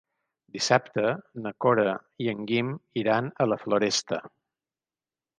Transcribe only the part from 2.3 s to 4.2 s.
en Guim iran a la Floresta.